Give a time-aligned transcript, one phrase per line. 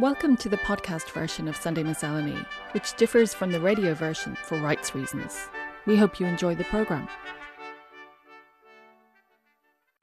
[0.00, 2.38] Welcome to the podcast version of Sunday Miscellany,
[2.70, 5.36] which differs from the radio version for rights reasons.
[5.86, 7.08] We hope you enjoy the programme.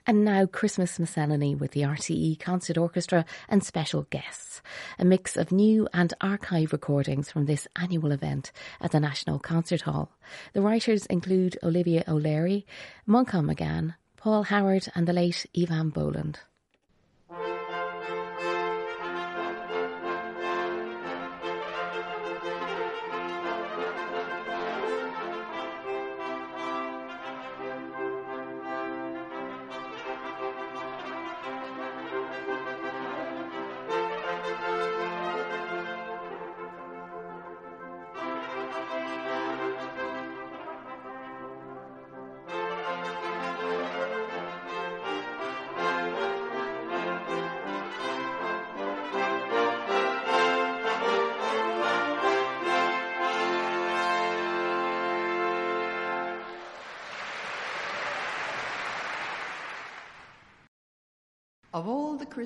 [0.06, 4.60] And now Christmas Miscellany with the RTE Concert Orchestra and special guests.
[4.98, 8.52] A mix of new and archive recordings from this annual event
[8.82, 10.12] at the National Concert Hall.
[10.52, 12.66] The writers include Olivia O'Leary,
[13.08, 16.40] Manchán Magan, Paul Howard and the late Eavan Boland.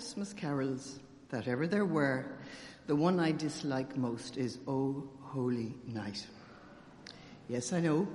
[0.01, 0.99] Christmas carols
[1.29, 2.25] that ever there were,
[2.87, 6.27] the one I dislike most is O Holy Night.
[7.49, 8.09] Yes, I know.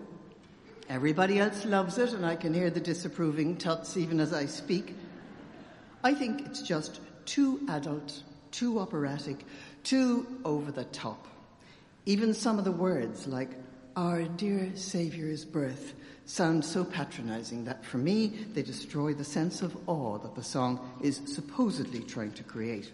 [0.90, 4.96] Everybody else loves it, and I can hear the disapproving tuts even as I speak.
[6.04, 9.46] I think it's just too adult, too operatic,
[9.84, 11.28] too over the top.
[12.08, 13.52] Even some of the words, like
[13.96, 15.94] our dear Saviour's birth,
[16.26, 20.80] sounds so patronizing that for me they destroy the sense of awe that the song
[21.02, 22.92] is supposedly trying to create.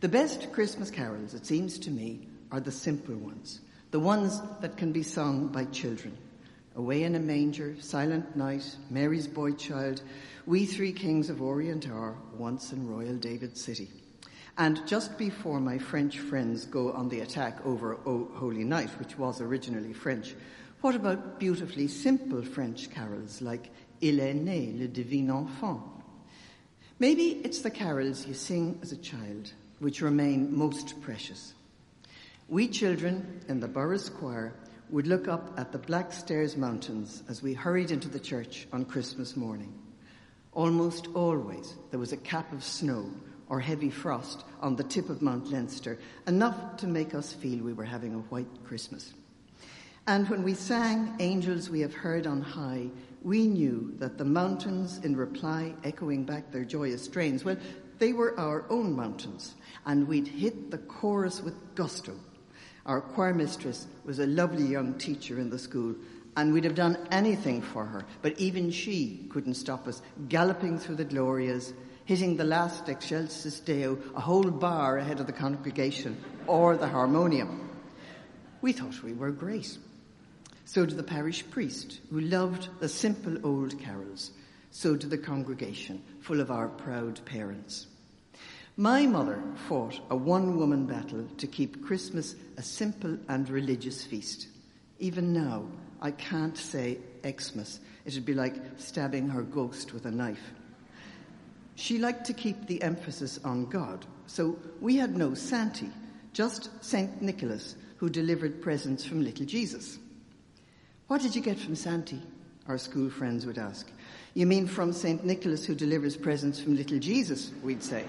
[0.00, 3.60] The best Christmas carols, it seems to me, are the simple ones,
[3.92, 6.16] the ones that can be sung by children.
[6.76, 10.02] Away in a manger, silent night, Mary's boy child,
[10.44, 13.88] we three kings of Orient are, once in royal David's city.
[14.56, 19.18] And just before my French friends go on the attack over O Holy Night, which
[19.18, 20.34] was originally French,
[20.80, 23.70] what about beautifully simple French carols like
[24.00, 25.82] Il est né le divin enfant?
[27.00, 31.54] Maybe it's the carols you sing as a child which remain most precious.
[32.48, 34.54] We children in the Borris Choir
[34.90, 38.84] would look up at the Black Stairs Mountains as we hurried into the church on
[38.84, 39.74] Christmas morning.
[40.52, 43.10] Almost always there was a cap of snow
[43.48, 47.72] or heavy frost on the tip of Mount Leinster, enough to make us feel we
[47.72, 49.14] were having a white Christmas.
[50.06, 52.88] And when we sang Angels We Have Heard on High,
[53.22, 57.56] we knew that the mountains, in reply, echoing back their joyous strains, well,
[57.98, 59.54] they were our own mountains,
[59.86, 62.14] and we'd hit the chorus with gusto.
[62.84, 65.94] Our choir mistress was a lovely young teacher in the school,
[66.36, 70.96] and we'd have done anything for her, but even she couldn't stop us galloping through
[70.96, 71.72] the Glorias,
[72.04, 76.16] hitting the last Excelsis Deo a whole bar ahead of the congregation
[76.46, 77.70] or the harmonium.
[78.60, 79.78] We thought we were great.
[80.66, 84.30] So did the parish priest, who loved the simple old carols.
[84.70, 87.86] So did the congregation, full of our proud parents.
[88.76, 94.48] My mother fought a one woman battle to keep Christmas a simple and religious feast.
[94.98, 95.66] Even now,
[96.00, 97.80] I can't say Xmas.
[98.04, 100.52] It'd be like stabbing her ghost with a knife.
[101.76, 105.90] She liked to keep the emphasis on God, so we had no Santi,
[106.32, 107.20] just St.
[107.20, 109.98] Nicholas, who delivered presents from little Jesus.
[111.08, 112.20] What did you get from Santi?
[112.66, 113.90] Our school friends would ask.
[114.34, 115.24] You mean from St.
[115.24, 118.04] Nicholas who delivers presents from little Jesus, we'd say.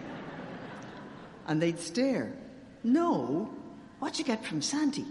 [1.47, 2.33] And they'd stare.
[2.83, 3.53] No,
[3.99, 5.05] what'd you get from Santi?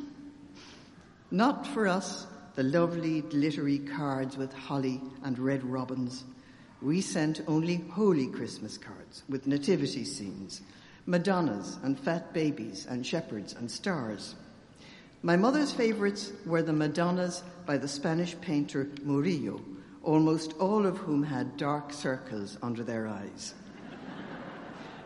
[1.31, 6.25] Not for us, the lovely glittery cards with holly and red robins.
[6.83, 10.61] We sent only holy Christmas cards with nativity scenes,
[11.07, 14.35] Madonnas and fat babies and shepherds and stars.
[15.23, 19.61] My mother's favourites were the Madonnas by the Spanish painter Murillo,
[20.03, 23.55] almost all of whom had dark circles under their eyes.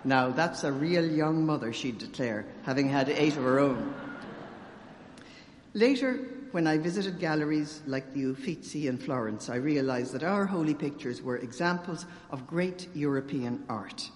[0.04, 3.94] now, that's a real young mother, she'd declare, having had eight of her own.
[5.74, 10.74] Later, when I visited galleries like the Uffizi in Florence, I realized that our holy
[10.74, 14.10] pictures were examples of great European art.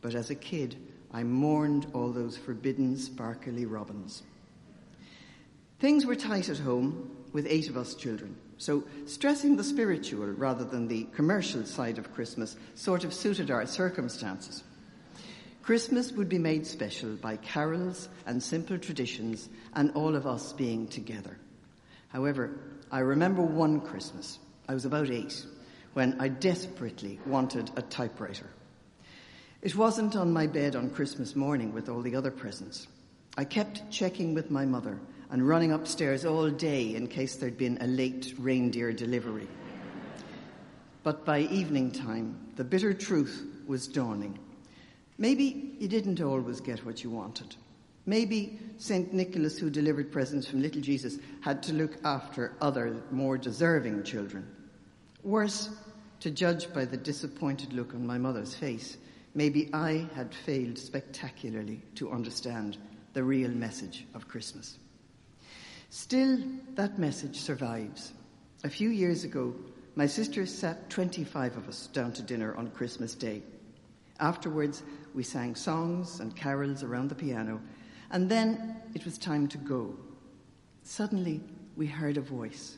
[0.00, 0.76] But as a kid,
[1.12, 4.22] I mourned all those forbidden, sparkly robins.
[5.80, 10.64] Things were tight at home with eight of us children, so stressing the spiritual rather
[10.64, 14.62] than the commercial side of Christmas sort of suited our circumstances.
[15.62, 20.86] Christmas would be made special by carols and simple traditions and all of us being
[20.86, 21.38] together.
[22.10, 22.50] However,
[22.90, 25.44] I remember one Christmas, I was about eight,
[25.94, 28.50] when I desperately wanted a typewriter.
[29.62, 32.86] It wasn't on my bed on Christmas morning with all the other presents.
[33.36, 34.98] I kept checking with my mother
[35.30, 39.46] and running upstairs all day in case there'd been a late reindeer delivery.
[41.02, 44.38] But by evening time, the bitter truth was dawning.
[45.16, 47.54] Maybe you didn't always get what you wanted.
[48.06, 49.12] Maybe St.
[49.12, 54.46] Nicholas, who delivered presents from little Jesus, had to look after other, more deserving children.
[55.22, 55.68] Worse,
[56.20, 58.96] to judge by the disappointed look on my mother's face,
[59.34, 62.78] maybe I had failed spectacularly to understand
[63.12, 64.78] the real message of Christmas.
[65.90, 66.38] Still,
[66.74, 68.12] that message survives.
[68.64, 69.54] A few years ago,
[69.96, 73.42] my sister sat 25 of us down to dinner on Christmas Day.
[74.20, 74.82] Afterwards,
[75.14, 77.60] we sang songs and carols around the piano,
[78.10, 79.94] and then it was time to go.
[80.82, 81.40] Suddenly,
[81.76, 82.76] we heard a voice.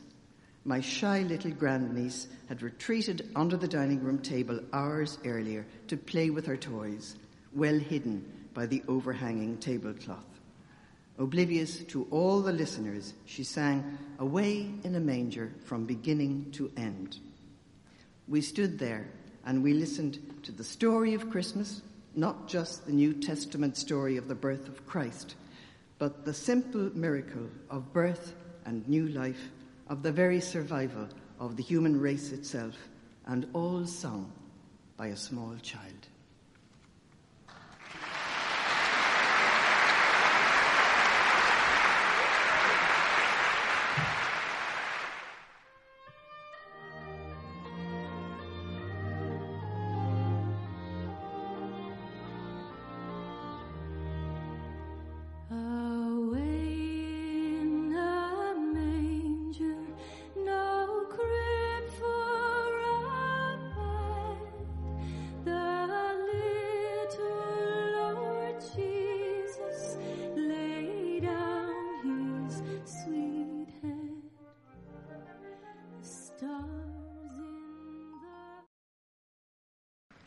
[0.65, 6.29] My shy little grandniece had retreated under the dining room table hours earlier to play
[6.29, 7.15] with her toys,
[7.53, 10.23] well hidden by the overhanging tablecloth.
[11.19, 17.17] Oblivious to all the listeners, she sang Away in a Manger from beginning to end.
[18.27, 19.07] We stood there
[19.45, 21.81] and we listened to the story of Christmas,
[22.15, 25.35] not just the New Testament story of the birth of Christ,
[25.97, 29.49] but the simple miracle of birth and new life,
[29.87, 31.07] of the very survival
[31.39, 32.75] of the human race itself,
[33.25, 34.31] and all sung
[34.97, 36.07] by a small child.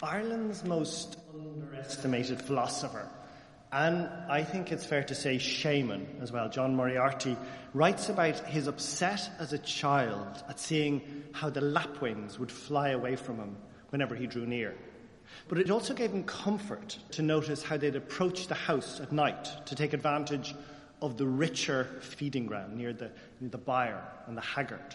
[0.06, 3.08] Ireland's most underestimated philosopher,
[3.72, 7.36] and I think it's fair to say shaman as well, John Moriarty,
[7.74, 13.16] writes about his upset as a child at seeing how the lapwings would fly away
[13.16, 13.56] from him
[13.90, 14.76] whenever he drew near.
[15.48, 19.66] But it also gave him comfort to notice how they'd approach the house at night
[19.66, 20.54] to take advantage
[21.02, 23.10] of the richer feeding ground near the,
[23.40, 24.94] near the byre and the haggard.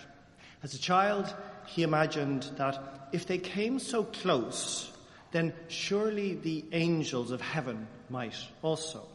[0.64, 1.34] As a child,
[1.66, 4.90] he imagined that if they came so close,
[5.32, 9.08] then surely the angels of heaven might also.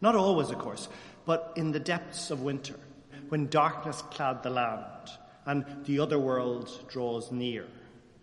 [0.00, 0.88] Not always, of course,
[1.26, 2.76] but in the depths of winter,
[3.28, 5.10] when darkness clad the land
[5.46, 7.66] and the other world draws near,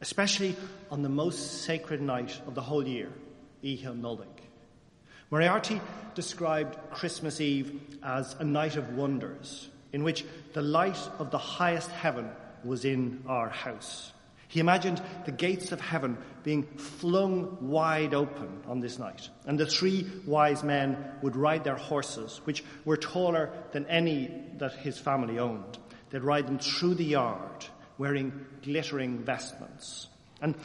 [0.02, 0.56] especially
[0.92, 3.12] on the most sacred night of the whole year,
[3.64, 4.28] Oíche Nollag.
[5.30, 5.82] Moriarty
[6.16, 11.92] described Christmas Eve as a night of wonders, in which the light of the highest
[11.92, 12.30] heaven
[12.64, 14.12] was in our house.
[14.50, 19.66] He imagined the gates of heaven being flung wide open on this night, and the
[19.66, 25.38] three wise men would ride their horses, which were taller than any that his family
[25.38, 25.78] owned.
[26.10, 27.66] They'd ride them through the yard,
[27.98, 30.08] wearing glittering vestments.
[30.42, 30.56] And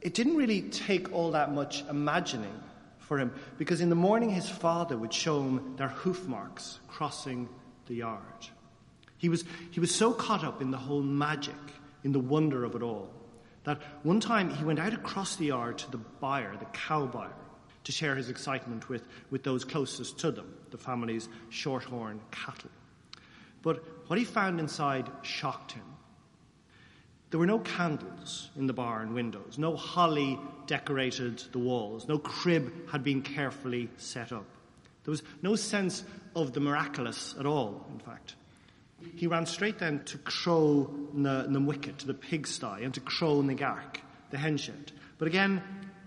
[0.00, 2.58] it didn't really take all that much imagining
[3.00, 7.48] for him, because in the morning his father would show him their hoof marks crossing
[7.86, 8.48] the yard.
[9.18, 11.54] He was, he was so caught up in the whole magic,
[12.02, 13.10] in the wonder of it all,
[13.66, 17.34] that one time he went out across the yard to the buyer, the cow buyer,
[17.82, 22.70] to share his excitement with, with those closest to them, the family's shorthorn cattle.
[23.62, 25.82] But what he found inside shocked him.
[27.30, 32.88] There were no candles in the barn windows, no holly decorated the walls, no crib
[32.88, 34.46] had been carefully set up.
[35.02, 36.04] There was no sense
[36.36, 38.36] of the miraculous at all, in fact.
[39.14, 43.54] He ran straight then to Crow na Wicket, to the pigsty, and to Crow na
[43.54, 44.00] Gark,
[44.30, 44.92] the henshed.
[45.18, 45.62] But again,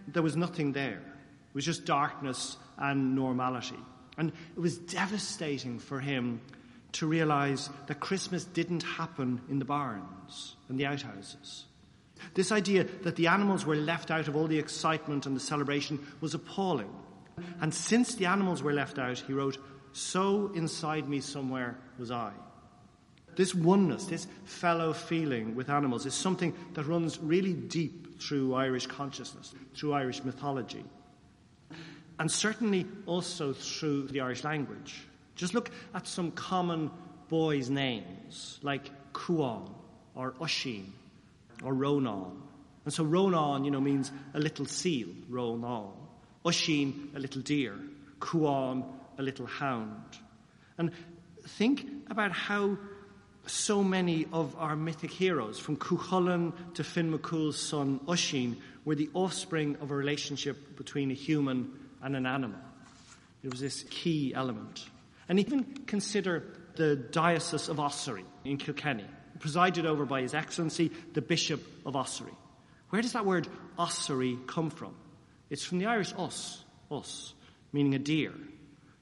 [0.07, 0.99] there was nothing there.
[0.99, 3.79] It was just darkness and normality.
[4.17, 6.41] And it was devastating for him
[6.93, 11.65] to realize that Christmas didn't happen in the barns and the outhouses.
[12.33, 16.05] This idea that the animals were left out of all the excitement and the celebration
[16.19, 16.93] was appalling.
[17.61, 19.57] And since the animals were left out, he wrote,
[19.93, 22.31] so inside me somewhere was I.
[23.39, 28.85] This oneness, this fellow feeling with animals is something that runs really deep through Irish
[28.85, 30.83] consciousness, through Irish mythology,
[32.19, 35.07] and certainly also through the Irish language.
[35.37, 36.91] Just look at some common
[37.29, 39.73] boys' names like Cuan
[40.15, 40.91] or Oisin
[41.63, 42.41] or Ronan.
[42.83, 45.93] And so Ronan, you know, means a little seal, Ronan.
[46.43, 47.75] Oisín, a little deer,
[48.19, 48.83] Cuan,
[49.17, 50.17] a little hound.
[50.77, 50.91] And
[51.47, 52.77] think about how
[53.49, 59.09] so many of our mythic heroes, from Cuchulainn to Finn McCool's son Oisín, were the
[59.13, 62.59] offspring of a relationship between a human and an animal.
[63.43, 64.85] It was this key element.
[65.27, 66.43] And even consider
[66.75, 69.05] the Diocese of Ossory in Kilkenny,
[69.39, 72.33] presided over by His Excellency, the Bishop of Ossory.
[72.89, 74.95] Where does that word ossory come from?
[75.49, 77.33] It's from the Irish os, us,
[77.71, 78.33] meaning a deer.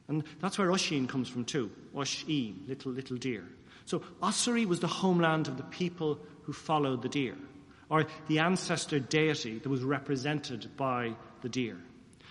[0.08, 1.72] And that's where Oisín comes from too.
[1.96, 3.44] Oisín, little, little deer.
[3.88, 7.38] So Ossory was the homeland of the people who followed the deer,
[7.89, 11.77] or the ancestor deity that was represented by the deer.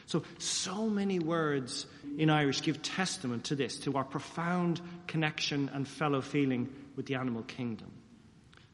[0.04, 1.86] So, so many words
[2.18, 7.14] in Irish give testament to this, to our profound connection and fellow feeling with the
[7.14, 7.90] animal kingdom.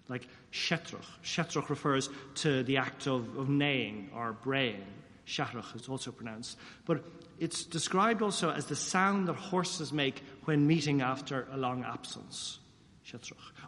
[0.08, 1.06] Like shetrach.
[1.22, 4.84] Shetrach refers to the act of, of neighing or braying.
[5.24, 6.58] Shatrach is also pronounced.
[6.84, 7.04] But
[7.38, 12.58] it's described also as the sound that horses make when meeting after a long absence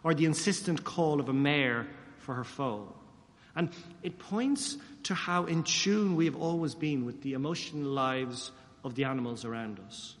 [0.03, 1.87] or the insistent call of a mare
[2.19, 2.95] for her foal.
[3.55, 3.69] And
[4.03, 8.51] it points to how in tune we have always been with the emotional lives
[8.83, 10.15] of the animals around us.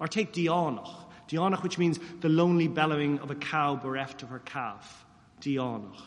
[0.00, 0.94] Or take Dianach,
[1.28, 5.04] Dianach, which means the lonely bellowing of a cow bereft of her calf.
[5.40, 6.00] Dianach.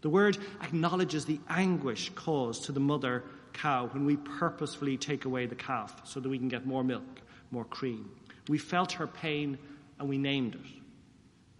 [0.00, 3.22] The word acknowledges the anguish caused to the mother
[3.52, 7.20] cow when we purposefully take away the calf so that we can get more milk,
[7.50, 8.10] more cream.
[8.48, 9.58] We felt her pain
[10.00, 10.81] and we named it.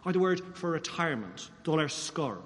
[0.05, 2.37] Or the word for retirement, dolar skor,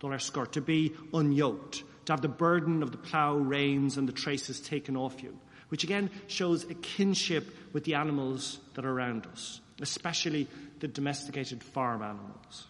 [0.00, 4.12] dolar skor, to be unyoked, to have the burden of the plough, reins, and the
[4.12, 9.26] traces taken off you, which again shows a kinship with the animals that are around
[9.26, 10.48] us, especially
[10.80, 12.66] the domesticated farm animals.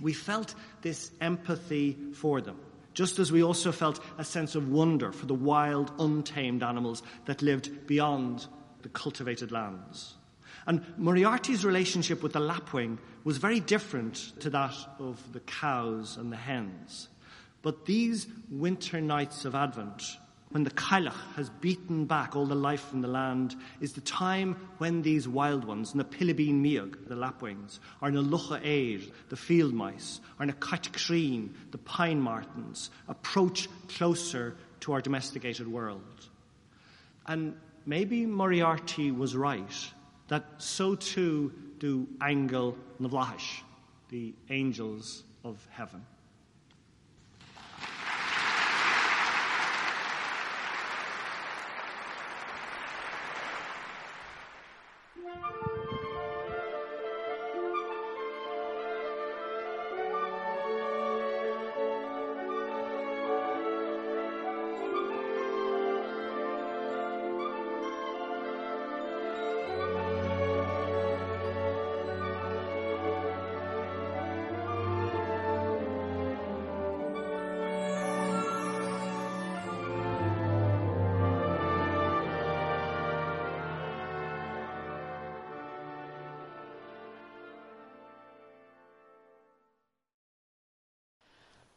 [0.00, 2.58] We felt this empathy for them,
[2.94, 7.42] just as we also felt a sense of wonder for the wild, untamed animals that
[7.42, 8.46] lived beyond
[8.82, 10.14] the cultivated lands.
[10.66, 16.32] And Moriarty's relationship with the lapwing was very different to that of the cows and
[16.32, 17.08] the hens.
[17.62, 20.02] But these winter nights of Advent,
[20.50, 24.56] when the Cailleach has beaten back all the life from the land, is the time
[24.78, 29.72] when these wild ones, the Pilibine Miag, the lapwings, or na Lucha Eir, the field
[29.72, 36.28] mice, or na Caitcreen, the pine martens, approach closer to our domesticated world.
[37.26, 39.90] And maybe Moriarty was right
[40.28, 43.62] that so too do Angel Navlahish,
[44.08, 46.04] the angels of heaven.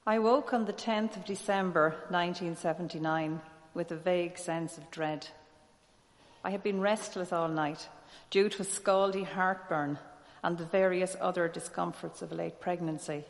[0.10, 3.42] I woke on the 10th of December 1979
[3.76, 5.28] with a vague sense of dread.
[6.44, 7.88] I had been restless all night
[8.32, 10.00] due to a scaldy heartburn
[10.42, 13.24] and the various other discomforts of a late pregnancy.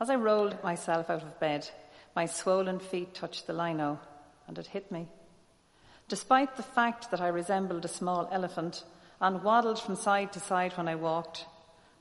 [0.00, 1.70] As I rolled myself out of bed,
[2.16, 4.00] my swollen feet touched the lino
[4.48, 5.06] and it hit me.
[6.08, 8.82] Despite the fact that I resembled a small elephant
[9.20, 11.46] and waddled from side to side when I walked,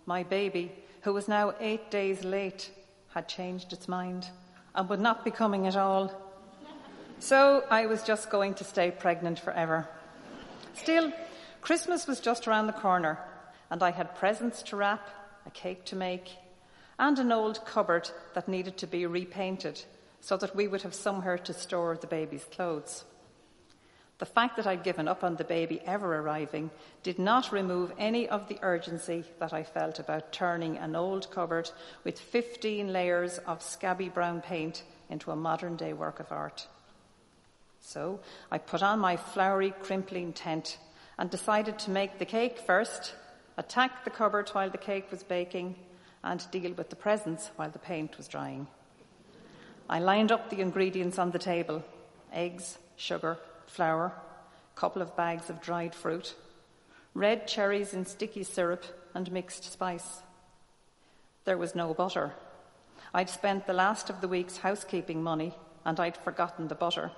[0.07, 2.71] my baby, who was now eight days late,
[3.13, 4.27] had changed its mind
[4.75, 6.11] and would not be coming at all.
[7.19, 9.87] So I was just going to stay pregnant forever.
[10.75, 11.11] Still,
[11.61, 13.19] Christmas was just around the corner,
[13.69, 15.07] and I had presents to wrap,
[15.45, 16.31] a cake to make,
[16.97, 19.83] and an old cupboard that needed to be repainted
[20.21, 23.03] so that we would have somewhere to store the baby's clothes.
[24.21, 26.69] The fact that I'd given up on the baby ever arriving
[27.01, 31.71] did not remove any of the urgency that I felt about turning an old cupboard
[32.03, 36.67] with 15 layers of scabby brown paint into a modern day work of art.
[37.79, 38.19] So
[38.51, 40.77] I put on my flowery, crimplene tent
[41.17, 43.15] and decided to make the cake first,
[43.57, 45.77] attack the cupboard while the cake was baking,
[46.23, 48.67] and deal with the presents while the paint was drying.
[49.89, 51.83] I lined up the ingredients on the table
[52.31, 53.39] eggs, sugar,
[53.71, 54.13] flour,
[54.75, 56.35] a couple of bags of dried fruit,
[57.13, 60.21] red cherries in sticky syrup, and mixed spice.
[61.45, 62.33] There was no butter.
[63.13, 67.11] I'd spent the last of the week's housekeeping money and I'd forgotten the butter.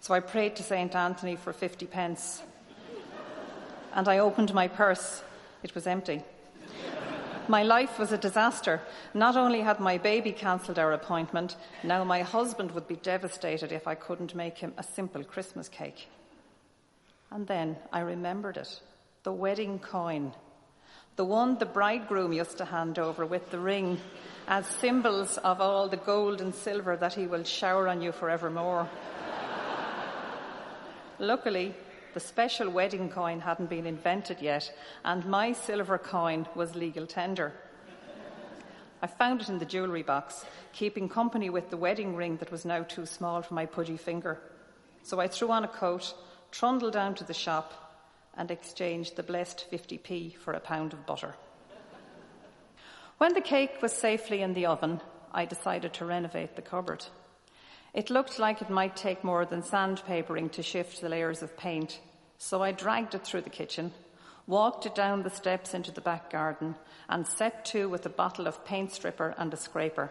[0.00, 0.94] So I prayed to St.
[0.94, 2.42] Anthony for 50 pence.
[3.94, 5.22] And I opened my purse.
[5.62, 6.22] It was empty.
[7.48, 8.82] My life was a disaster.
[9.14, 13.88] Not only had my baby cancelled our appointment, now my husband would be devastated if
[13.88, 16.08] I couldn't make him a simple Christmas cake.
[17.30, 18.80] And then I remembered it
[19.24, 20.32] the wedding coin,
[21.16, 23.98] the one the bridegroom used to hand over with the ring
[24.46, 28.88] as symbols of all the gold and silver that he will shower on you forevermore.
[31.18, 31.74] Luckily,
[32.18, 37.52] the special wedding coin hadn't been invented yet, and my silver coin was legal tender.
[39.00, 42.64] I found it in the jewellery box, keeping company with the wedding ring that was
[42.64, 44.40] now too small for my pudgy finger.
[45.04, 46.12] So I threw on a coat,
[46.50, 48.02] trundled down to the shop,
[48.36, 51.36] and exchanged the blessed 50p for a pound of butter.
[53.18, 57.06] When the cake was safely in the oven, I decided to renovate the cupboard.
[57.94, 62.00] It looked like it might take more than sandpapering to shift the layers of paint,
[62.38, 63.92] so I dragged it through the kitchen,
[64.46, 66.76] walked it down the steps into the back garden,
[67.08, 70.10] and set to with a bottle of paint stripper and a scraper.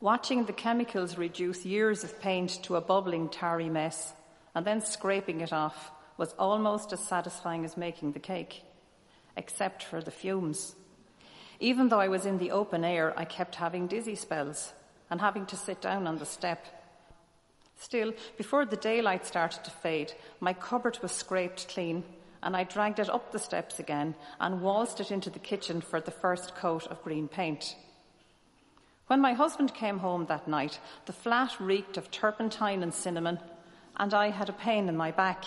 [0.00, 4.14] Watching the chemicals reduce years of paint to a bubbling tarry mess
[4.54, 8.62] and then scraping it off was almost as satisfying as making the cake,
[9.36, 10.74] except for the fumes.
[11.60, 14.72] Even though I was in the open air, I kept having dizzy spells
[15.10, 16.66] and having to sit down on the step.
[17.82, 22.04] Still, before the daylight started to fade, my cupboard was scraped clean,
[22.40, 26.00] and I dragged it up the steps again and waltzed it into the kitchen for
[26.00, 27.74] the first coat of green paint.
[29.08, 33.40] When my husband came home that night, the flat reeked of turpentine and cinnamon,
[33.96, 35.44] and I had a pain in my back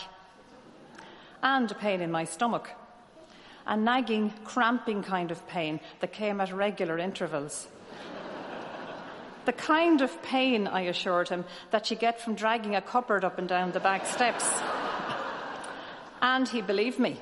[1.41, 2.69] and a pain in my stomach.
[3.65, 7.69] A nagging, cramping kind of pain that came at regular intervals.
[9.45, 13.37] The kind of pain, I assured him, that you get from dragging a cupboard up
[13.37, 14.45] and down the back steps.
[16.21, 17.19] And he believed me.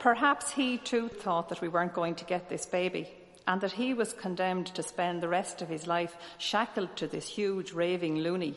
[0.00, 3.08] Perhaps he too thought that we weren't going to get this baby
[3.46, 7.28] and that he was condemned to spend the rest of his life shackled to this
[7.28, 8.54] huge raving loony.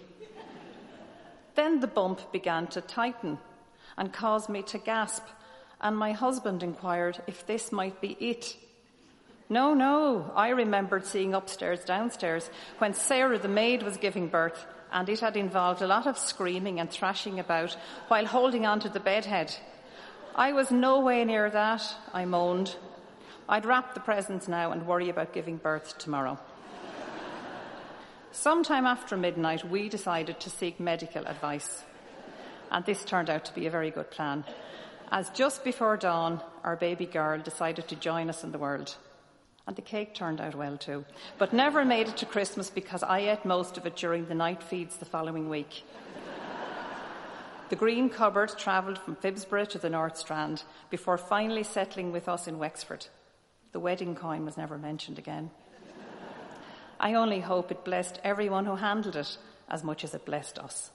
[1.55, 3.39] Then the bump began to tighten
[3.97, 5.23] and cause me to gasp,
[5.81, 8.55] and my husband inquired if this might be it.
[9.49, 15.07] No, no, I remembered seeing upstairs, downstairs, when Sarah the maid was giving birth, and
[15.09, 17.75] it had involved a lot of screaming and thrashing about
[18.07, 19.55] while holding on to the bedhead.
[20.35, 22.75] I was no way near that, I moaned.
[23.47, 26.39] I'd wrap the presents now and worry about giving birth tomorrow.
[28.31, 31.83] Sometime after midnight, we decided to seek medical advice
[32.73, 34.43] and this turned out to be a very good plan.
[35.11, 38.95] As just before dawn, our baby girl decided to join us in the world.
[39.65, 41.05] And the cake turned out well too,
[41.37, 44.61] but never made it to Christmas because I ate most of it during the night
[44.61, 45.83] feeds the following week.
[47.69, 52.47] the green cupboard travelled from Phibsborough to the North Strand before finally settling with us
[52.47, 53.07] in Wexford.
[53.71, 55.49] The wedding coin was never mentioned again.
[56.99, 59.37] I only hope it blessed everyone who handled it
[59.69, 60.91] as much as it blessed us.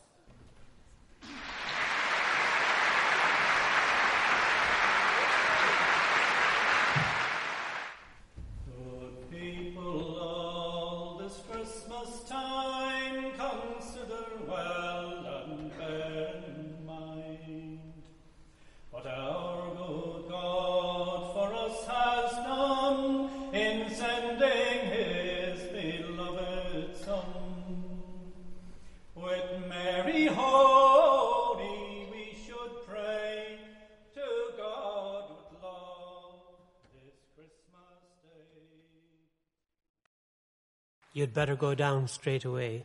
[41.19, 42.85] You'd better go down straight away,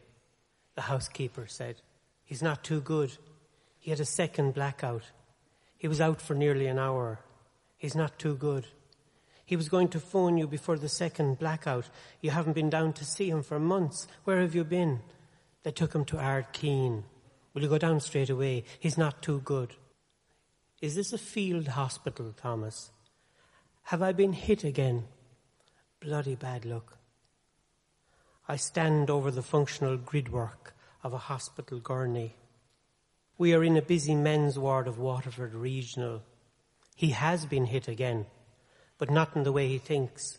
[0.73, 1.75] the housekeeper said.
[2.25, 3.15] He's not too good.
[3.79, 5.03] He had a second blackout.
[5.77, 7.19] He was out for nearly an hour.
[7.77, 8.65] He's not too good.
[9.53, 11.87] He was going to phone you before the second blackout.
[12.21, 14.07] You haven't been down to see him for months.
[14.23, 15.01] Where have you been?
[15.61, 17.03] They took him to Ardkeen.
[17.53, 18.63] Will you go down straight away?
[18.79, 19.75] He's not too good.
[20.81, 22.89] Is this a field hospital, Thomas?
[23.83, 25.03] Have I been hit again?
[25.99, 26.97] Bloody bad luck.
[28.47, 32.37] I stand over the functional gridwork of a hospital gurney.
[33.37, 36.23] We are in a busy men's ward of Waterford Regional.
[36.95, 38.25] He has been hit again,
[39.03, 40.37] but not in the way he thinks.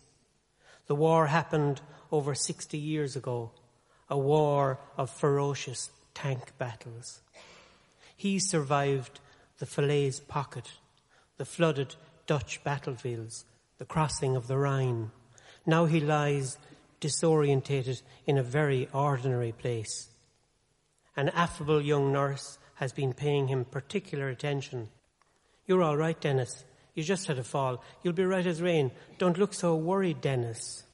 [0.86, 3.50] The war happened over 60 years ago,
[4.08, 7.20] a war of ferocious tank battles.
[8.16, 9.20] He survived
[9.58, 10.72] the Falaise pocket,
[11.36, 11.96] the flooded
[12.26, 13.44] Dutch battlefields,
[13.76, 15.10] the crossing of the Rhine.
[15.66, 16.56] Now he lies
[17.02, 20.08] disorientated in a very ordinary place.
[21.18, 24.88] An affable young nurse has been paying him particular attention.
[25.66, 26.64] You're all right, Dennis.
[26.94, 27.82] You just had a fall.
[28.02, 28.92] You'll be right as rain.
[29.18, 30.84] Don't look so worried, Dennis.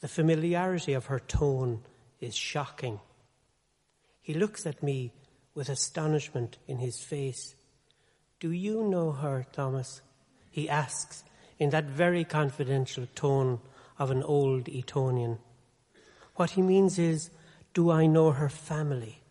[0.00, 1.82] The familiarity of her tone
[2.20, 3.00] is shocking.
[4.20, 5.12] He looks at me
[5.54, 7.54] with astonishment in his face.
[8.38, 10.00] Do you know her, Thomas?
[10.50, 11.24] He asks
[11.58, 13.60] in that very confidential tone
[13.98, 15.38] of an old Etonian.
[16.36, 17.30] What he means is,
[17.74, 19.22] do I know her family?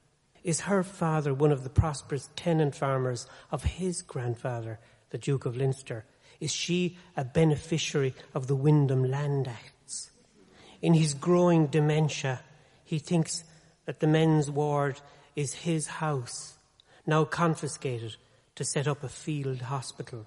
[0.44, 4.80] Is her father one of the prosperous tenant farmers of his grandfather,
[5.10, 6.06] the Duke of Leinster?
[6.40, 10.12] Is she a beneficiary of the Wyndham Land Acts?
[10.82, 12.42] In his growing dementia,
[12.86, 13.44] he thinks
[13.86, 15.00] that the men's ward
[15.36, 16.58] is his house,
[17.06, 18.16] now confiscated
[18.56, 20.26] to set up a field hospital.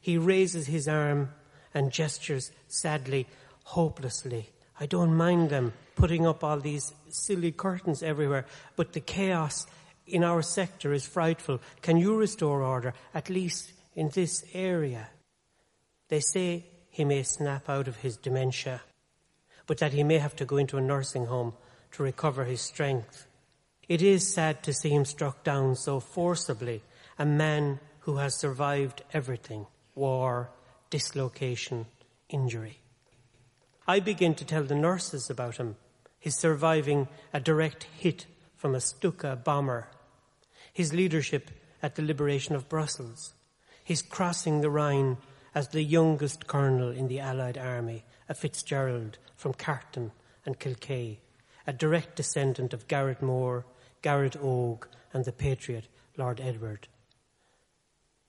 [0.00, 1.30] He raises his arm
[1.74, 3.26] and gestures sadly,
[3.64, 4.50] hopelessly.
[4.78, 9.66] I don't mind them putting up all these silly curtains everywhere, but the chaos
[10.06, 11.60] in our sector is frightful.
[11.82, 15.08] Can you restore order, at least in this area?
[16.08, 18.82] They say he may snap out of his dementia,
[19.66, 21.54] but that he may have to go into a nursing home
[21.92, 23.26] to recover his strength.
[23.88, 26.82] It is sad to see him struck down so forcibly,
[27.18, 30.50] a man who has survived everything war,
[30.88, 31.86] dislocation,
[32.28, 32.78] injury.
[33.86, 35.76] I begin to tell the nurses about him,
[36.18, 38.26] his surviving a direct hit
[38.56, 39.88] from a Stuka bomber,
[40.72, 41.50] his leadership
[41.82, 43.34] at the liberation of Brussels,
[43.90, 45.16] his crossing the Rhine
[45.52, 50.12] as the youngest colonel in the Allied army, a Fitzgerald from Carton
[50.46, 51.16] and Kilkea,
[51.66, 53.66] a direct descendant of Garrett Moore,
[54.00, 56.86] Garrett Oge, and the patriot Lord Edward.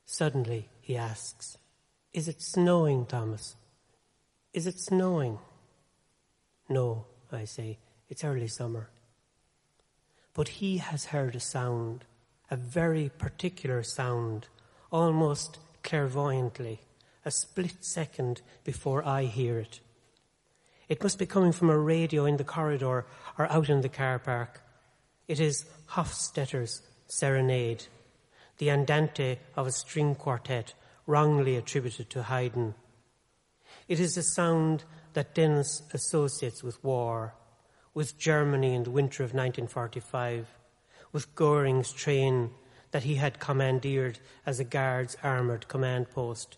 [0.07, 1.59] Suddenly, he asks,
[2.11, 3.55] Is it snowing, Thomas?
[4.53, 5.37] Is it snowing?
[6.69, 7.77] No, I say,
[8.09, 8.89] it's early summer.
[10.33, 12.05] But he has heard a sound,
[12.49, 14.47] a very particular sound,
[14.91, 16.81] almost clairvoyantly,
[17.25, 19.79] a split second before I hear it.
[20.89, 23.05] It must be coming from a radio in the corridor
[23.37, 24.61] or out in the car park.
[25.27, 27.85] It is Hofstetter's Serenade
[28.61, 30.75] the andante of a string quartet
[31.07, 32.75] wrongly attributed to Haydn.
[33.87, 37.33] It is a sound that Dennis associates with war,
[37.95, 40.47] with Germany in the winter of 1945,
[41.11, 42.51] with Goring's train
[42.91, 46.57] that he had commandeered as a guard's armoured command post.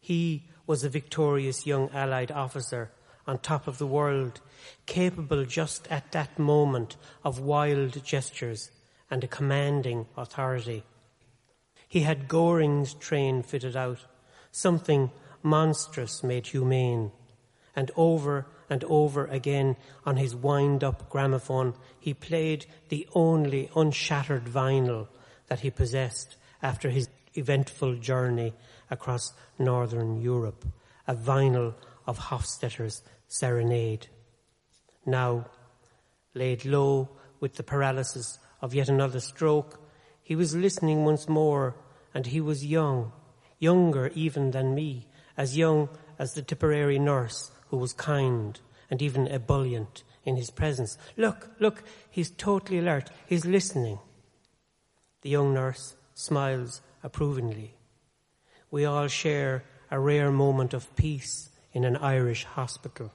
[0.00, 2.90] He was a victorious young Allied officer
[3.26, 4.40] on top of the world,
[4.86, 8.70] capable just at that moment of wild gestures
[9.10, 10.82] and a commanding authority.
[11.88, 14.04] He had Goring's train fitted out,
[14.50, 15.10] something
[15.42, 17.12] monstrous made humane.
[17.76, 24.44] And over and over again on his wind up gramophone, he played the only unshattered
[24.44, 25.08] vinyl
[25.48, 28.52] that he possessed after his eventful journey
[28.90, 30.64] across northern Europe,
[31.06, 31.74] a vinyl
[32.06, 34.08] of Hofstetter's Serenade.
[35.04, 35.46] Now,
[36.34, 37.08] laid low
[37.40, 39.80] with the paralysis of yet another stroke,
[40.22, 41.76] he was listening once more,
[42.12, 43.12] and he was young,
[43.58, 45.06] younger even than me,
[45.36, 48.58] as young as the Tipperary nurse who was kind
[48.90, 50.98] and even ebullient in his presence.
[51.16, 53.10] Look, look, he's totally alert.
[53.26, 53.98] He's listening.
[55.22, 57.74] The young nurse smiles approvingly.
[58.70, 63.12] We all share a rare moment of peace in an Irish hospital.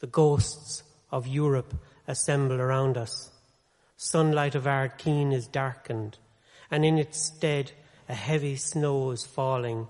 [0.00, 1.74] The ghosts of Europe
[2.06, 3.30] assemble around us
[3.96, 6.18] sunlight of Ardkeen is darkened,
[6.70, 7.72] and in its stead
[8.08, 9.88] a heavy snow is falling,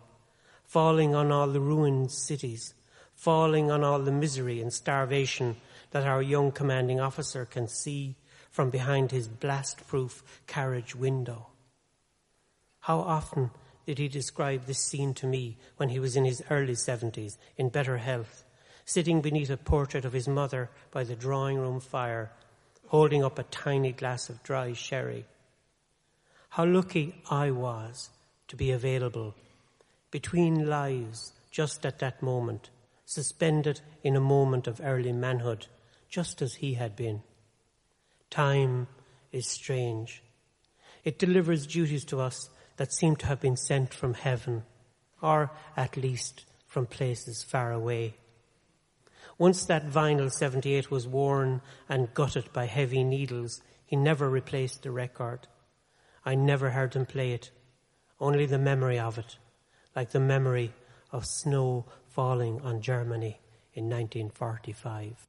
[0.65, 2.75] falling on all the ruined cities,
[3.15, 5.57] falling on all the misery and starvation
[5.91, 8.15] that our young commanding officer can see
[8.57, 11.49] from behind his blast-proof carriage window.
[12.81, 13.51] How often
[13.85, 17.69] did he describe this scene to me when he was in his early seventies, in
[17.69, 18.45] better health,
[18.87, 22.33] sitting beneath a portrait of his mother by the drawing room fire
[22.87, 25.27] holding up a tiny glass of dry sherry.
[26.49, 28.09] How lucky I was
[28.49, 29.35] to be available
[30.11, 32.71] between lives just at that moment,
[33.05, 35.67] suspended in a moment of early manhood,
[36.09, 37.23] just as he had been.
[38.37, 38.87] Time
[39.33, 40.23] is strange.
[41.05, 44.65] It delivers duties to us that seem to have been sent from heaven,
[45.23, 48.19] or at least from places far away.
[49.39, 54.91] Once that vinyl 78 was worn and gutted by heavy needles, he never replaced the
[54.91, 55.49] record.
[56.23, 57.51] I never heard him play it,
[58.21, 59.39] only the memory of it,
[59.95, 60.75] like the memory
[61.11, 63.41] of snow falling on Germany
[63.73, 65.27] in 1945.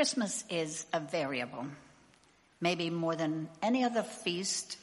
[0.00, 1.66] Christmas is a variable,
[2.58, 4.78] maybe more than any other feast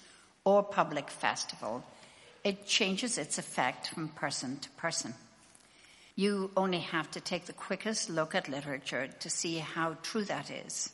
[0.46, 1.84] or public festival.
[2.44, 5.16] It changes its effect from person to person.
[6.16, 10.52] You only have to take the quickest look at literature to see how true that
[10.52, 10.92] is.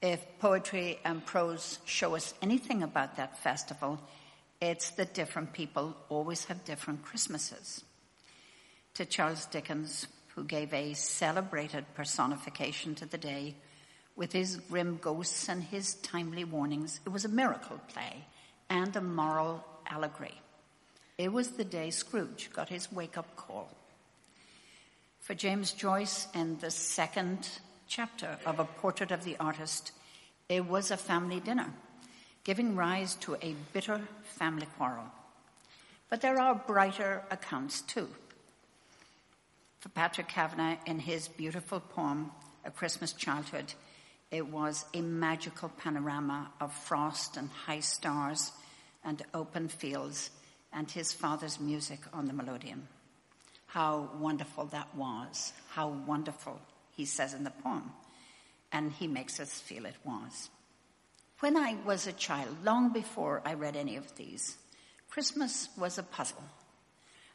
[0.00, 4.00] If poetry and prose show us anything about that festival,
[4.62, 7.84] it's that different people always have different Christmases.
[8.94, 13.54] To Charles Dickens, who gave a celebrated personification to the day
[14.16, 18.24] with his grim ghosts and his timely warnings, it was a miracle play
[18.68, 20.40] and a moral allegory.
[21.18, 23.68] It was the day Scrooge got his wake up call.
[25.20, 27.48] For James Joyce, in the second
[27.86, 29.92] chapter of A Portrait of the Artist,
[30.48, 31.72] it was a family dinner,
[32.42, 35.06] giving rise to a bitter family quarrel.
[36.10, 38.08] But there are brighter accounts too.
[39.84, 42.30] For Patrick Kavanagh, in his beautiful poem,
[42.64, 43.74] A Christmas Childhood,
[44.30, 48.50] it was a magical panorama of frost and high stars
[49.04, 50.30] and open fields
[50.72, 52.84] and his father's music on the melodeon
[53.66, 56.58] how wonderful that was, how wonderful,
[56.96, 57.92] he says in the poem.
[58.72, 60.48] And he makes us feel it was.
[61.40, 64.56] When I was a child, long before I read any of these,
[65.10, 66.42] Christmas was a puzzle.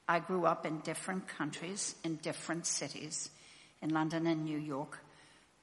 [0.09, 3.29] I grew up in different countries, in different cities,
[3.79, 4.97] in London and New York,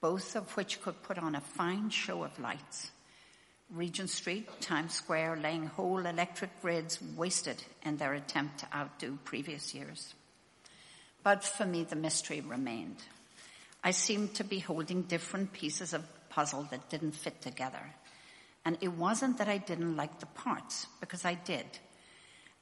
[0.00, 2.92] both of which could put on a fine show of lights.
[3.70, 9.74] Regent Street, Times Square laying whole electric grids wasted in their attempt to outdo previous
[9.74, 10.14] years.
[11.24, 13.02] But for me, the mystery remained.
[13.82, 17.82] I seemed to be holding different pieces of puzzle that didn't fit together.
[18.64, 21.66] And it wasn't that I didn't like the parts, because I did.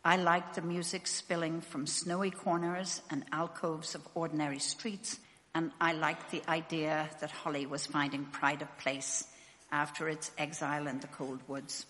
[0.05, 5.19] I liked the music spilling from snowy corners and alcoves of ordinary streets,
[5.55, 9.27] and I liked the idea that Holly was finding pride of place
[9.73, 11.87] after its exile in the cold woods.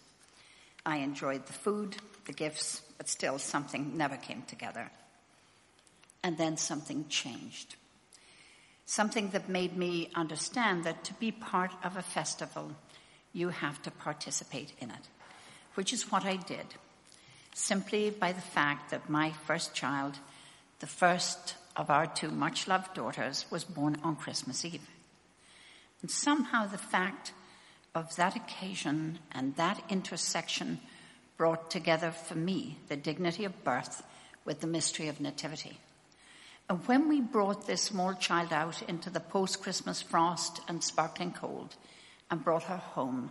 [0.86, 1.96] I enjoyed the food,
[2.26, 4.90] the gifts, but still something never came together
[6.24, 7.76] and then something changed.
[8.86, 12.72] Something that made me understand that to be part of a festival,
[13.32, 15.08] you have to participate in it,
[15.74, 16.66] which is what I did,
[17.54, 20.18] simply by the fact that my first child,
[20.80, 24.86] the first of our two much loved daughters, was born on Christmas Eve.
[26.02, 27.32] And somehow the fact
[27.94, 30.80] of that occasion and that intersection
[31.36, 34.02] brought together for me the dignity of birth
[34.44, 35.78] with the mystery of nativity.
[36.68, 41.32] And when we brought this small child out into the post Christmas frost and sparkling
[41.32, 41.76] cold
[42.30, 43.30] and brought her home,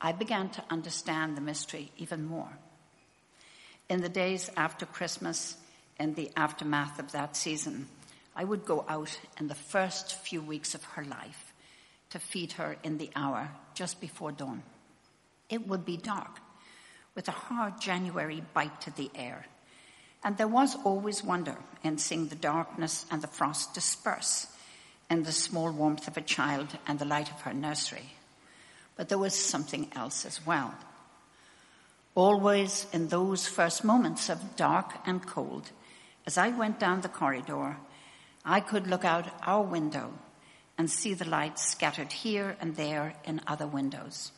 [0.00, 2.58] I began to understand the mystery even more.
[3.88, 5.56] In the days after Christmas,
[5.98, 7.88] in the aftermath of that season,
[8.34, 11.52] I would go out in the first few weeks of her life
[12.10, 14.62] to feed her in the hour just before dawn.
[15.48, 16.40] It would be dark,
[17.14, 19.46] with a hard January bite to the air
[20.24, 24.46] and there was always wonder in seeing the darkness and the frost disperse
[25.10, 28.14] in the small warmth of a child and the light of her nursery.
[28.96, 30.74] But there was something else as well.
[32.14, 35.70] Always in those first moments of dark and cold,
[36.26, 37.78] as I went down the corridor,
[38.44, 40.12] I could look out our window
[40.76, 44.32] and see the lights scattered here and there in other windows.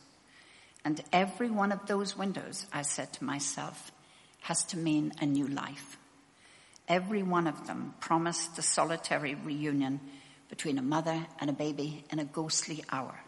[0.85, 3.91] And every one of those windows, I said to myself,
[4.41, 5.97] has to mean a new life.
[6.87, 9.99] Every one of them promised the solitary reunion
[10.49, 13.19] between a mother and a baby in a ghostly hour.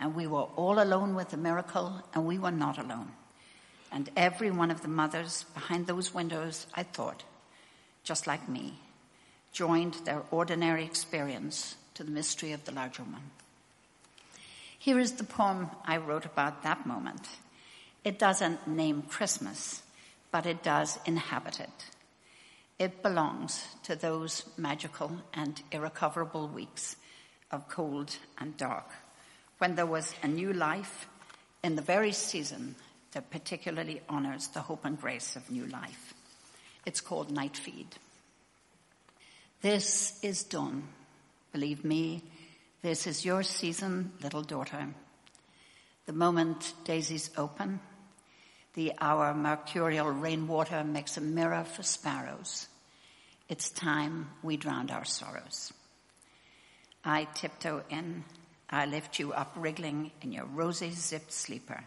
[0.00, 3.12] And we were all alone with the miracle, and we were not alone.
[3.94, 7.22] And every one of the mothers behind those windows, I thought,
[8.02, 8.74] just like me,
[9.52, 13.30] joined their ordinary experience to the mystery of the larger one.
[14.76, 17.28] Here is the poem I wrote about that moment.
[18.02, 19.84] It doesn't name Christmas,
[20.32, 21.90] but it does inhabit it.
[22.80, 26.96] It belongs to those magical and irrecoverable weeks
[27.52, 28.90] of cold and dark
[29.58, 31.06] when there was a new life
[31.62, 32.74] in the very season
[33.14, 36.14] that particularly honors the hope and grace of new life.
[36.84, 37.86] It's called Night Feed.
[39.62, 40.82] This is done.
[41.52, 42.22] Believe me,
[42.82, 44.88] this is your season, little daughter.
[46.06, 47.80] The moment daisies open,
[48.74, 52.66] the hour mercurial rainwater makes a mirror for sparrows.
[53.48, 55.72] It's time we drowned our sorrows.
[57.04, 58.24] I tiptoe in,
[58.68, 61.84] I lift you up wriggling in your rosy zipped sleeper.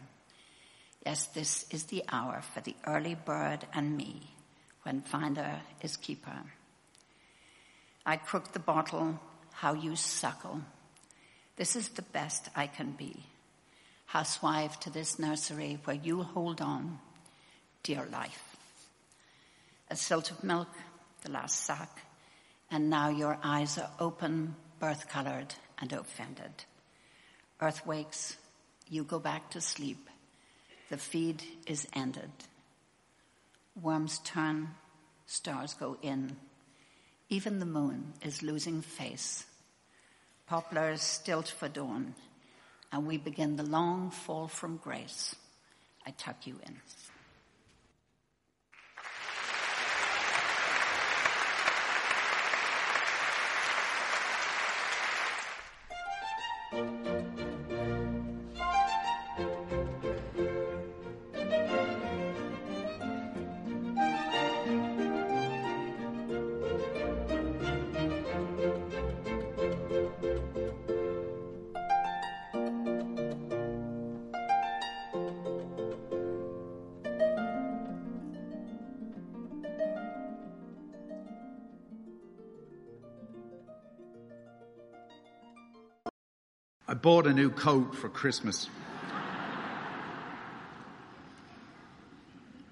[1.08, 4.30] Yes, this is the hour for the early bird and me
[4.84, 6.38] when finder is keeper.
[8.06, 9.17] I crook the bottle,
[9.54, 10.60] how you suckle.
[11.56, 13.24] This is the best I can be.
[14.08, 17.00] Housewife to this nursery where you'll hold on,
[17.84, 18.58] dear life.
[19.89, 20.67] A silt of milk,
[21.22, 22.02] the last sack,
[22.70, 26.65] and now your eyes are open, birth colored, and offended.
[27.62, 28.36] Earth wakes,
[28.89, 30.07] you go back to sleep.
[30.89, 32.32] The feed is ended.
[33.82, 34.69] Worms turn,
[35.26, 36.38] stars go in.
[37.30, 39.45] Even the moon is losing face.
[40.47, 42.15] Poplars stilt for dawn,
[42.91, 45.36] and we begin the long fall from grace.
[46.06, 46.80] I tuck you in.
[56.71, 57.16] I
[87.08, 88.70] bought a new coat for Christmas.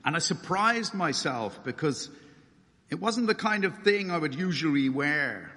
[0.03, 2.09] and I surprised myself because
[2.89, 5.51] it wasn't the kind of thing I would usually wear.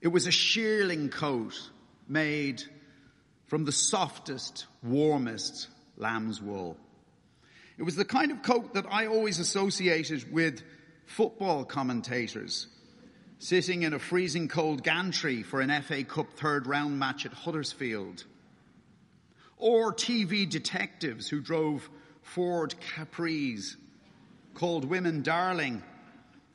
[0.00, 1.52] It was a shearling coat
[2.08, 2.62] made
[3.48, 5.68] from the softest, warmest
[5.98, 6.78] lamb's wool.
[7.76, 10.62] It was the kind of coat that I always associated with
[11.04, 12.66] football commentators
[13.44, 18.24] sitting in a freezing cold gantry for an FA Cup third round match at Huddersfield.
[19.58, 21.90] Or TV detectives who drove
[22.22, 23.76] Ford Capris,
[24.54, 25.82] called women darling,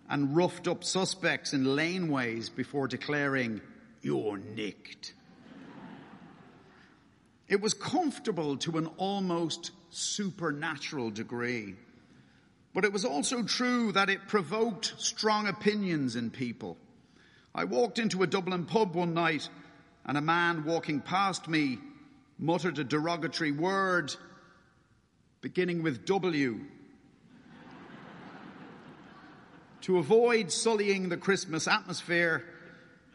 [0.10, 3.62] and roughed up suspects in laneways before declaring,
[4.02, 5.13] You're nicked.
[7.47, 11.75] It was comfortable to an almost supernatural degree.
[12.80, 16.78] But it was also true that it provoked strong opinions in people.
[17.54, 19.50] I walked into a Dublin pub one night
[20.06, 21.80] and a man walking past me
[22.38, 24.15] muttered a derogatory word
[25.42, 26.62] beginning with W.
[29.82, 32.46] to avoid sullying the Christmas atmosphere,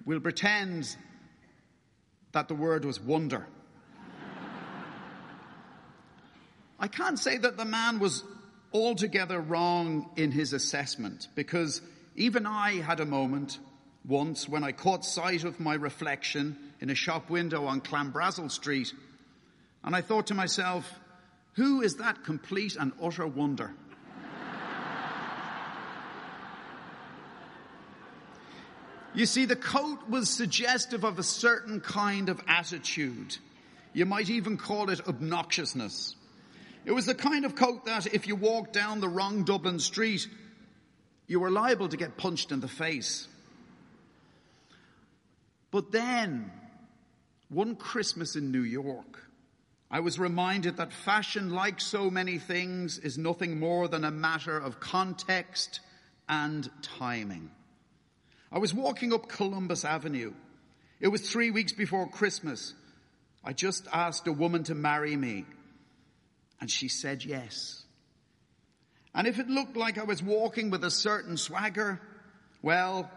[0.04, 0.94] we'll pretend
[2.32, 3.46] that the word was wonder.
[6.78, 8.24] I can't say that the man was
[8.74, 11.80] altogether wrong in his assessment because
[12.16, 13.60] even I had a moment
[14.04, 18.92] once when I caught sight of my reflection in a shop window on Clanbrassil Street
[19.84, 20.92] and I thought to myself,
[21.52, 23.72] who is that complete and utter wonder?
[29.16, 33.38] You see, the coat was suggestive of a certain kind of attitude.
[33.92, 36.16] You might even call it obnoxiousness.
[36.84, 40.26] It was the kind of coat that if you walked down the wrong Dublin street,
[41.26, 43.26] you were liable to get punched in the face.
[45.70, 46.52] But then,
[47.48, 49.22] one Christmas in New York,
[49.90, 54.58] I was reminded that fashion, like so many things, is nothing more than a matter
[54.58, 55.80] of context
[56.28, 57.50] and timing.
[58.52, 60.34] I was walking up Columbus Avenue.
[61.00, 62.74] It was three weeks before Christmas.
[63.42, 65.44] I just asked a woman to marry me
[66.64, 67.82] and she said yes.
[69.14, 72.00] And if it looked like I was walking with a certain swagger,
[72.62, 73.10] well,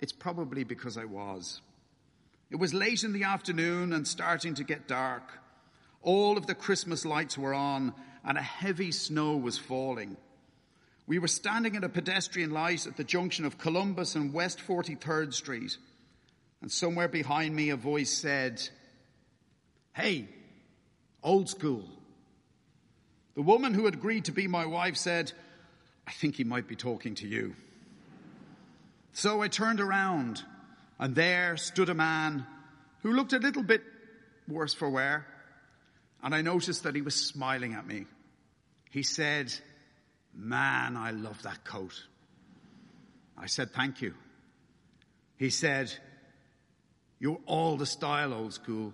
[0.00, 1.60] it's probably because I was.
[2.50, 5.22] It was late in the afternoon and starting to get dark.
[6.00, 7.92] All of the Christmas lights were on
[8.24, 10.16] and a heavy snow was falling.
[11.06, 15.34] We were standing at a pedestrian light at the junction of Columbus and West 43rd
[15.34, 15.76] Street.
[16.62, 18.66] And somewhere behind me, a voice said,
[19.92, 20.26] Hey,
[21.22, 21.84] old school.
[23.38, 25.30] The woman who had agreed to be my wife said,
[26.08, 27.54] I think he might be talking to you.
[29.12, 30.42] So I turned around,
[30.98, 32.44] and there stood a man
[33.04, 33.84] who looked a little bit
[34.48, 35.24] worse for wear,
[36.20, 38.06] and I noticed that he was smiling at me.
[38.90, 39.54] He said,
[40.34, 41.94] Man, I love that coat.
[43.36, 44.14] I said, Thank you.
[45.36, 45.92] He said,
[47.20, 48.92] You're all the style, old school.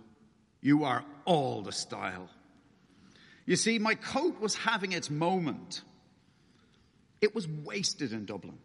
[0.61, 2.29] You are all the style.
[3.47, 5.83] You see, my coat was having its moment.
[7.21, 8.59] It was wasted in Dublin.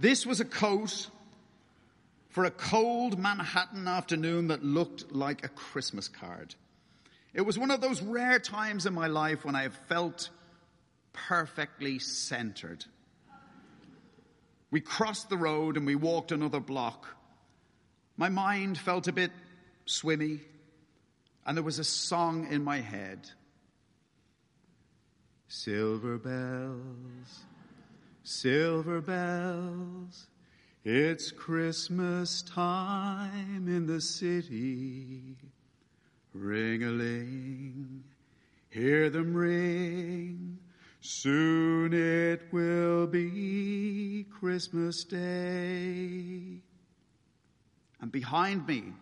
[0.00, 1.10] this was a coat
[2.28, 6.54] for a cold Manhattan afternoon that looked like a Christmas card.
[7.34, 10.30] It was one of those rare times in my life when I felt
[11.12, 12.84] perfectly centered.
[14.70, 17.06] We crossed the road and we walked another block
[18.18, 19.30] My mind felt a bit
[19.86, 20.40] swimmy,
[21.48, 23.26] and there was a song in my head.
[25.48, 27.46] Silver bells,
[28.22, 30.26] silver bells,
[30.84, 35.38] it's Christmas time in the city.
[36.34, 38.04] Ring a ling,
[38.68, 40.58] hear them ring.
[41.00, 46.60] Soon it will be Christmas Day.
[48.02, 48.92] And behind me,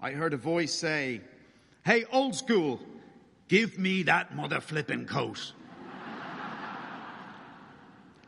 [0.00, 1.22] I heard a voice say,
[1.84, 2.80] Hey, old school,
[3.46, 5.52] give me that mother flipping coat.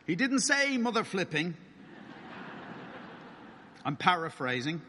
[0.05, 1.55] he didn't say mother flipping.
[3.83, 4.79] I'm paraphrasing.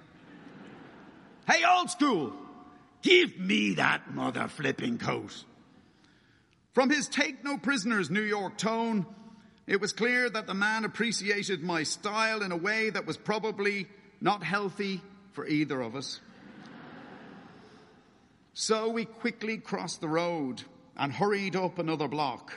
[1.46, 2.34] Hey, old school,
[3.00, 5.44] give me that mother flipping coat.
[6.74, 9.06] From his take no prisoners New York tone,
[9.66, 13.86] it was clear that the man appreciated my style in a way that was probably
[14.20, 15.00] not healthy
[15.32, 16.20] for either of us.
[18.60, 20.64] So we quickly crossed the road
[20.96, 22.52] and hurried up another block.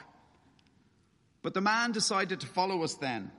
[1.43, 3.29] But the man decided to follow us then,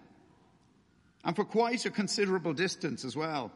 [1.24, 3.50] and for quite a considerable distance as well.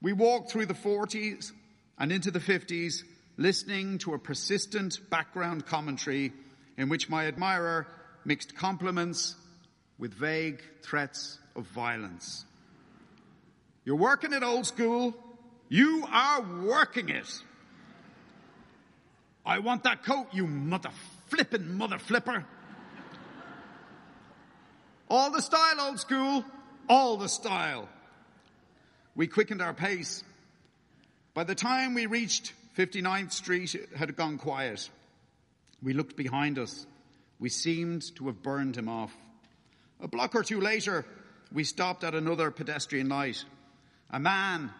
[0.00, 1.52] We walked through the 40s
[1.98, 3.02] and into the 50s,
[3.36, 6.32] listening to a persistent background commentary
[6.78, 7.86] in which my admirer
[8.24, 9.36] mixed compliments
[9.98, 12.46] with vague threats of violence.
[13.84, 15.14] You're working it old school.
[15.68, 17.42] You are working it.
[19.48, 20.90] I want that coat, you mother
[21.28, 22.44] flippin' mother flipper.
[25.08, 26.44] All the style, old school.
[26.86, 27.88] All the style.
[29.14, 30.22] We quickened our pace.
[31.32, 34.90] By the time we reached 59th Street, it had gone quiet.
[35.82, 36.86] We looked behind us.
[37.38, 39.16] We seemed to have burned him off.
[40.02, 41.06] A block or two later,
[41.50, 43.42] we stopped at another pedestrian light.
[44.10, 44.70] A man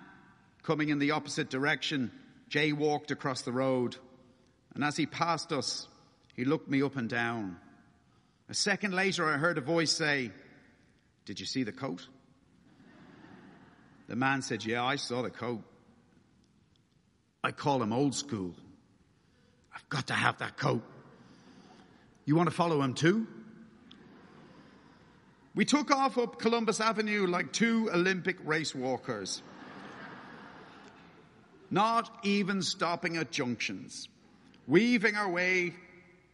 [0.63, 2.11] coming in the opposite direction
[2.51, 3.97] jaywalked across the road.
[4.79, 5.89] And as he passed us,
[6.37, 7.57] he looked me up and down.
[8.49, 10.31] A second later, I heard a voice say,
[11.25, 12.07] Did you see the coat?
[14.07, 15.65] The man said, Yeah, I saw the coat.
[17.43, 18.55] I call him old school.
[19.75, 20.85] I've got to have that coat.
[22.25, 23.27] You want to follow him too?
[25.57, 29.43] We took off up Columbus Avenue like two Olympic race walkers.
[31.69, 34.09] Not even stopping at junctions.
[34.69, 35.73] Weaving our way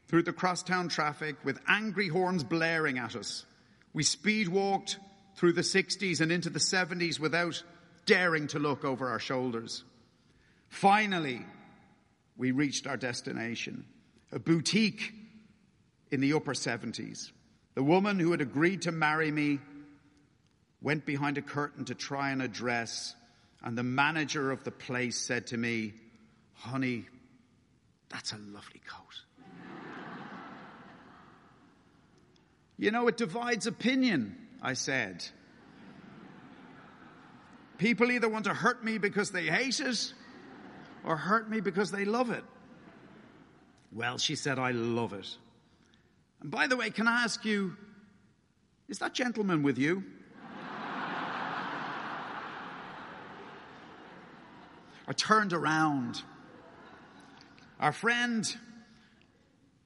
[0.08, 3.46] through the crosstown traffic with angry horns blaring at us.
[3.92, 4.98] We speed walked
[5.36, 7.62] through the 60s and into the 70s without
[8.06, 9.84] daring to look over our shoulders.
[10.68, 11.46] Finally,
[12.36, 13.84] we reached our destination,
[14.32, 15.14] a boutique
[16.10, 17.30] in the upper 70s.
[17.74, 19.60] The woman who had agreed to marry me
[20.82, 23.14] went behind a curtain to try and address,
[23.62, 25.94] and the manager of the place said to me,
[26.54, 27.06] Honey,
[28.08, 29.04] that's a lovely coat.
[32.78, 35.24] you know, it divides opinion, I said.
[37.78, 40.12] People either want to hurt me because they hate it
[41.04, 42.44] or hurt me because they love it.
[43.92, 45.28] Well, she said, I love it.
[46.40, 47.76] And by the way, can I ask you,
[48.88, 50.02] is that gentleman with you?
[55.06, 56.22] I turned around.
[57.80, 58.46] Our friend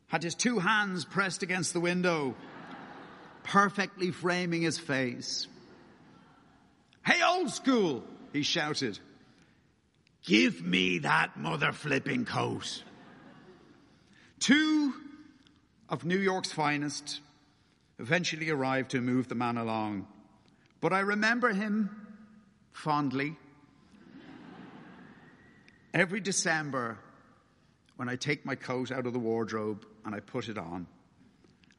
[0.08, 2.34] had his two hands pressed against the window,
[3.42, 5.46] perfectly framing his face.
[7.04, 8.98] Hey, old school, he shouted.
[10.24, 12.82] Give me that mother flipping coat.
[14.40, 14.92] Two
[15.88, 17.20] of New York's finest
[17.98, 20.06] eventually arrived to move the man along.
[20.80, 21.90] But I remember him
[22.72, 23.36] fondly.
[25.92, 26.98] Every December,
[27.98, 30.86] when I take my coat out of the wardrobe and I put it on,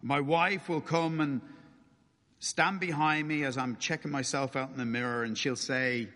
[0.01, 1.39] my wife will come and
[2.39, 6.09] stand behind me as I'm checking myself out in the mirror and she'll say,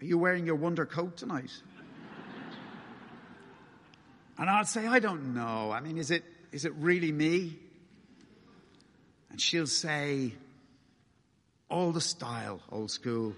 [0.00, 1.52] Are you wearing your wonder coat tonight?
[4.38, 5.70] and I'll say, I don't know.
[5.70, 7.56] I mean, is it, is it really me?
[9.30, 10.32] And she'll say,
[11.70, 13.36] All the style, old school.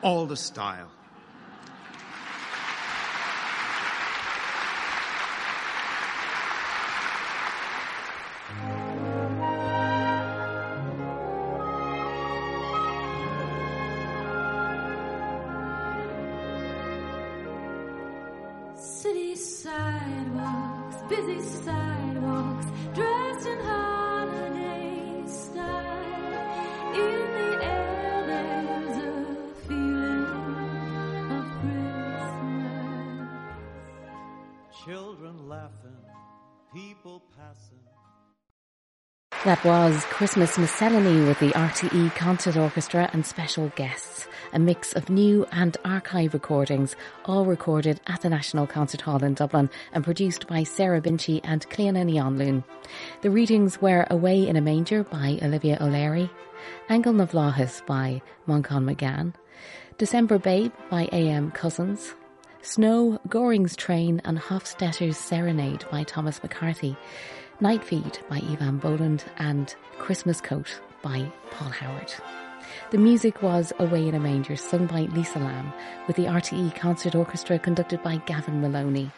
[0.00, 0.92] All the style.
[39.64, 44.26] Was Christmas Miscellany with the RTE Concert Orchestra and special guests.
[44.52, 46.96] A mix of new and archive recordings,
[47.26, 51.64] all recorded at the National Concert Hall in Dublin and produced by Sarah Binchy and
[51.70, 52.64] Clíodhna Ní Anluain.
[53.20, 56.28] The readings were Away in a Manger by Olivia O'Leary,
[56.88, 59.32] Angle na Vlahas by Manchán Magan,
[59.96, 61.52] December Babe by A.M.
[61.52, 62.14] Cousins,
[62.62, 66.96] Snow, Goring's Train and Hofstetter's Serenade by Thomas McCarthy,
[67.62, 72.12] Night Feed by Eavan Boland and Christmas Coat by Paul Howard.
[72.90, 75.72] The music was Away in a Manger, sung by Lisa Lambe,
[76.08, 79.12] with the RTE Concert Orchestra conducted by Gavin Maloney.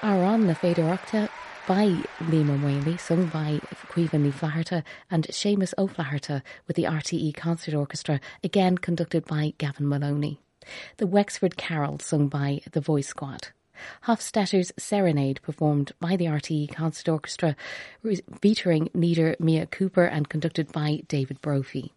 [0.00, 1.28] Aran Le Féidir Octa
[1.66, 1.86] by
[2.20, 8.78] Liam Whaley, sung by Cuivan Flaherty and Seamus O'Flaherty with the RTE Concert Orchestra, again
[8.78, 10.38] conducted by Gavin Maloney.
[10.98, 13.48] The Wexford Carol, sung by the Voice Squad.
[14.04, 17.56] Hofstetter's Serenade, performed by the RTE Concert Orchestra,
[18.40, 21.92] featuring leader Mia Cooper and conducted by David Brophy.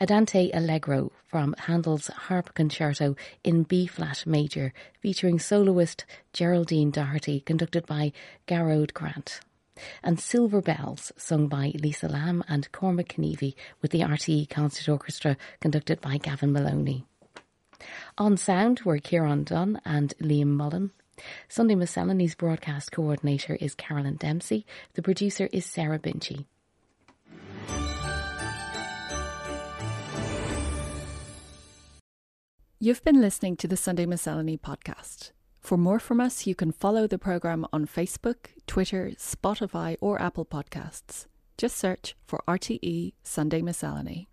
[0.00, 7.86] Andante Allegro from Handel's Harp Concerto in B flat major, featuring soloist Geraldine Doherty, conducted
[7.86, 8.12] by
[8.46, 9.40] Gearóid Grant.
[10.02, 15.36] And Silver Bells, sung by Lisa Lambe and Cormac Kenevey, with the RTE Concert Orchestra,
[15.60, 17.04] conducted by Gavin Maloney.
[18.16, 20.92] On sound were Kieran Dunn and Liam Mullen.
[21.48, 24.66] Sunday Miscellany's broadcast coordinator is Carolyn Dempsey.
[24.94, 26.46] The producer is Sarah Binchy.
[32.80, 35.30] You've been listening to the Sunday Miscellany podcast.
[35.60, 40.44] For more from us, you can follow the programme on Facebook, Twitter, Spotify, or Apple
[40.44, 41.26] Podcasts.
[41.56, 44.28] Just search for RTE Sunday Miscellany.